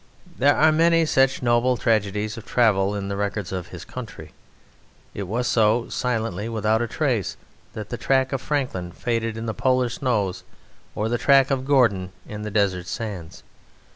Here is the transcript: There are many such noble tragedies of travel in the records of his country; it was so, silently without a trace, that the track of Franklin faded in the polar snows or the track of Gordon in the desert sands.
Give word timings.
There 0.39 0.55
are 0.55 0.71
many 0.71 1.05
such 1.05 1.43
noble 1.43 1.77
tragedies 1.77 2.35
of 2.35 2.43
travel 2.43 2.95
in 2.95 3.07
the 3.07 3.15
records 3.15 3.51
of 3.51 3.67
his 3.67 3.85
country; 3.85 4.33
it 5.13 5.27
was 5.27 5.45
so, 5.45 5.89
silently 5.89 6.49
without 6.49 6.81
a 6.81 6.87
trace, 6.87 7.37
that 7.73 7.89
the 7.89 7.97
track 7.99 8.33
of 8.33 8.41
Franklin 8.41 8.93
faded 8.93 9.37
in 9.37 9.45
the 9.45 9.53
polar 9.53 9.89
snows 9.89 10.43
or 10.95 11.07
the 11.07 11.19
track 11.19 11.51
of 11.51 11.65
Gordon 11.65 12.11
in 12.27 12.41
the 12.41 12.49
desert 12.49 12.87
sands. 12.87 13.43